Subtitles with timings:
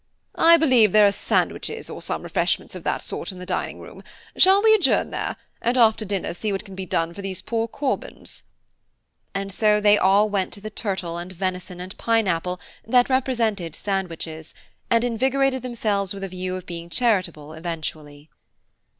[0.39, 4.01] I believe there are sandwiches or some refreshments of that sort in the dining room;
[4.35, 7.67] shall we adjourn there, and after dinner see what can be done for these poor
[7.67, 8.41] Corbans?"
[9.35, 13.75] And so they all went to the turtle, and venison, and pine apple, that represented
[13.75, 14.55] sandwiches,
[14.89, 18.31] and invigorated themselves with a view of being charitable eventually.